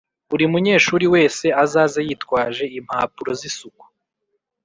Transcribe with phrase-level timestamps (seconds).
[0.29, 3.83] Buri munyeshuri wese azaze yitwaje impapuro zisuku